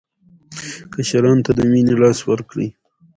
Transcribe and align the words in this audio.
کشرانو 0.93 1.43
ته 1.45 1.51
د 1.57 1.59
مینې 1.71 1.95
لاس 2.01 2.19
ورکړئ. 2.29 2.67